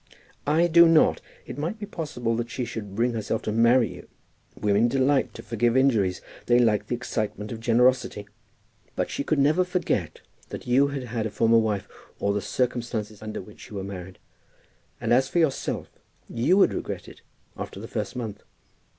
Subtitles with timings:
[0.47, 1.21] "I do not.
[1.45, 4.07] It might be possible that she should bring herself to marry you.
[4.59, 6.21] Women delight to forgive injuries.
[6.47, 8.27] They like the excitement of generosity.
[8.95, 11.87] But she could never forget that you had had a former wife,
[12.17, 14.17] or the circumstances under which you were married.
[14.99, 15.91] And as for yourself,
[16.27, 17.21] you would regret it
[17.55, 18.41] after the first month.